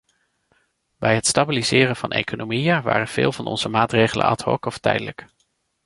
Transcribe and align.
Bij 0.97 1.15
het 1.15 1.27
stabiliseren 1.27 1.95
van 1.95 2.11
economieën 2.11 2.81
waren 2.81 3.07
veel 3.07 3.31
van 3.31 3.45
onze 3.45 3.69
maatregelen 3.69 4.25
ad 4.25 4.41
hoc 4.41 4.65
of 4.65 4.77
tijdelijk. 4.77 5.25